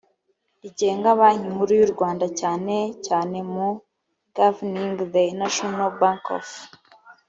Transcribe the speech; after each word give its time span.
rigenga 0.61 1.09
banki 1.19 1.47
nkuru 1.53 1.71
y 1.79 1.83
u 1.87 1.89
rwanda 1.93 2.25
cyane 2.39 2.75
cyane 3.05 3.37
mu 3.53 3.67
governing 4.37 4.93
the 5.13 5.23
national 5.41 5.89
bank 5.99 6.23
of 6.37 6.47